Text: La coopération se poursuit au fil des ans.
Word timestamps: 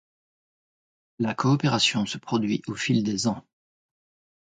La 1.19 1.35
coopération 1.35 2.07
se 2.07 2.17
poursuit 2.17 2.63
au 2.65 2.73
fil 2.73 3.03
des 3.03 3.27
ans. 3.27 3.45